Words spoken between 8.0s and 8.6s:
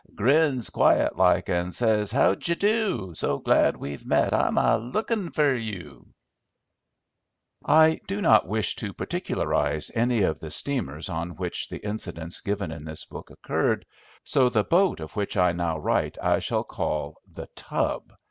do not